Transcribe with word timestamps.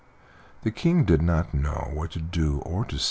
The 0.63 0.71
King 0.71 1.03
did 1.05 1.21
not 1.21 1.53
know 1.53 1.91
what 1.93 2.09
to 2.13 2.19
do 2.19 2.57
or 2.61 2.85
to 2.85 2.97
say. 2.97 2.99